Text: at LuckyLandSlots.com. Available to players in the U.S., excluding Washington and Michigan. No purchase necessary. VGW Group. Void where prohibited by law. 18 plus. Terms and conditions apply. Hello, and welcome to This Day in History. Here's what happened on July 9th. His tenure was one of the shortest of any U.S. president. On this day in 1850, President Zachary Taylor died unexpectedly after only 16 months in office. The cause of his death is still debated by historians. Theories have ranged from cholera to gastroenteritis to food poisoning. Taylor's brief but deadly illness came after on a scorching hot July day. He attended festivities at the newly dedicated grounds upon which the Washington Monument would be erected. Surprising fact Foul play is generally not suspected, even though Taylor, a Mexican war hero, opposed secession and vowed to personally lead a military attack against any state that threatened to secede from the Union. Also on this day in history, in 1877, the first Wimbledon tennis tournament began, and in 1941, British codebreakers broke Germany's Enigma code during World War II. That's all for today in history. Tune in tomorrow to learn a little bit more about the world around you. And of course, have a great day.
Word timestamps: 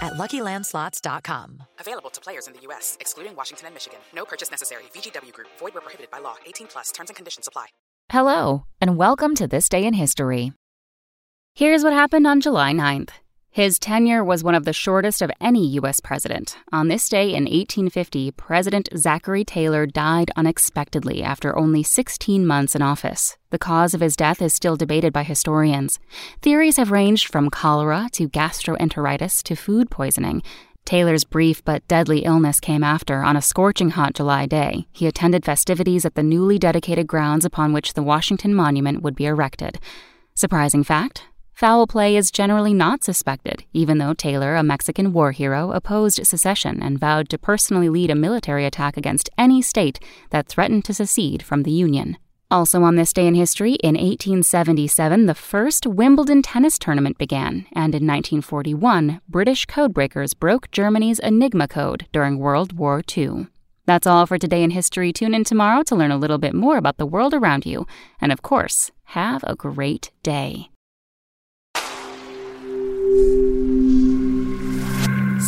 at 0.00 0.14
LuckyLandSlots.com. 0.14 1.62
Available 1.78 2.10
to 2.10 2.20
players 2.20 2.46
in 2.46 2.54
the 2.54 2.60
U.S., 2.60 2.96
excluding 3.00 3.36
Washington 3.36 3.66
and 3.66 3.74
Michigan. 3.74 4.00
No 4.14 4.24
purchase 4.24 4.50
necessary. 4.50 4.84
VGW 4.94 5.32
Group. 5.32 5.48
Void 5.58 5.74
where 5.74 5.82
prohibited 5.82 6.10
by 6.10 6.18
law. 6.18 6.36
18 6.46 6.66
plus. 6.66 6.90
Terms 6.92 7.10
and 7.10 7.16
conditions 7.16 7.46
apply. 7.46 7.66
Hello, 8.10 8.64
and 8.80 8.96
welcome 8.96 9.34
to 9.34 9.46
This 9.46 9.68
Day 9.68 9.84
in 9.84 9.92
History. 9.92 10.54
Here's 11.54 11.84
what 11.84 11.92
happened 11.92 12.26
on 12.26 12.40
July 12.40 12.72
9th. 12.72 13.10
His 13.58 13.80
tenure 13.80 14.22
was 14.22 14.44
one 14.44 14.54
of 14.54 14.64
the 14.64 14.72
shortest 14.72 15.20
of 15.20 15.32
any 15.40 15.66
U.S. 15.80 15.98
president. 15.98 16.56
On 16.70 16.86
this 16.86 17.08
day 17.08 17.30
in 17.30 17.42
1850, 17.42 18.30
President 18.30 18.88
Zachary 18.96 19.42
Taylor 19.42 19.84
died 19.84 20.30
unexpectedly 20.36 21.24
after 21.24 21.58
only 21.58 21.82
16 21.82 22.46
months 22.46 22.76
in 22.76 22.82
office. 22.82 23.36
The 23.50 23.58
cause 23.58 23.94
of 23.94 24.00
his 24.00 24.14
death 24.14 24.40
is 24.40 24.54
still 24.54 24.76
debated 24.76 25.12
by 25.12 25.24
historians. 25.24 25.98
Theories 26.40 26.76
have 26.76 26.92
ranged 26.92 27.32
from 27.32 27.50
cholera 27.50 28.08
to 28.12 28.28
gastroenteritis 28.28 29.42
to 29.42 29.56
food 29.56 29.90
poisoning. 29.90 30.44
Taylor's 30.84 31.24
brief 31.24 31.64
but 31.64 31.84
deadly 31.88 32.20
illness 32.20 32.60
came 32.60 32.84
after 32.84 33.24
on 33.24 33.36
a 33.36 33.42
scorching 33.42 33.90
hot 33.90 34.14
July 34.14 34.46
day. 34.46 34.86
He 34.92 35.08
attended 35.08 35.44
festivities 35.44 36.04
at 36.04 36.14
the 36.14 36.22
newly 36.22 36.60
dedicated 36.60 37.08
grounds 37.08 37.44
upon 37.44 37.72
which 37.72 37.94
the 37.94 38.04
Washington 38.04 38.54
Monument 38.54 39.02
would 39.02 39.16
be 39.16 39.26
erected. 39.26 39.80
Surprising 40.36 40.84
fact 40.84 41.24
Foul 41.58 41.88
play 41.88 42.14
is 42.14 42.30
generally 42.30 42.72
not 42.72 43.02
suspected, 43.02 43.64
even 43.72 43.98
though 43.98 44.14
Taylor, 44.14 44.54
a 44.54 44.62
Mexican 44.62 45.12
war 45.12 45.32
hero, 45.32 45.72
opposed 45.72 46.24
secession 46.24 46.80
and 46.80 47.00
vowed 47.00 47.28
to 47.30 47.36
personally 47.36 47.88
lead 47.88 48.12
a 48.12 48.14
military 48.14 48.64
attack 48.64 48.96
against 48.96 49.28
any 49.36 49.60
state 49.60 49.98
that 50.30 50.46
threatened 50.46 50.84
to 50.84 50.94
secede 50.94 51.42
from 51.42 51.64
the 51.64 51.72
Union. 51.72 52.16
Also 52.48 52.84
on 52.84 52.94
this 52.94 53.12
day 53.12 53.26
in 53.26 53.34
history, 53.34 53.72
in 53.82 53.96
1877, 53.96 55.26
the 55.26 55.34
first 55.34 55.84
Wimbledon 55.84 56.42
tennis 56.42 56.78
tournament 56.78 57.18
began, 57.18 57.66
and 57.72 57.92
in 57.92 58.06
1941, 58.06 59.20
British 59.28 59.66
codebreakers 59.66 60.38
broke 60.38 60.70
Germany's 60.70 61.18
Enigma 61.18 61.66
code 61.66 62.06
during 62.12 62.38
World 62.38 62.78
War 62.78 63.02
II. 63.16 63.48
That's 63.84 64.06
all 64.06 64.26
for 64.26 64.38
today 64.38 64.62
in 64.62 64.70
history. 64.70 65.12
Tune 65.12 65.34
in 65.34 65.42
tomorrow 65.42 65.82
to 65.82 65.96
learn 65.96 66.12
a 66.12 66.18
little 66.18 66.38
bit 66.38 66.54
more 66.54 66.76
about 66.76 66.98
the 66.98 67.06
world 67.06 67.34
around 67.34 67.66
you. 67.66 67.84
And 68.20 68.30
of 68.30 68.42
course, 68.42 68.92
have 69.06 69.42
a 69.42 69.56
great 69.56 70.12
day. 70.22 70.70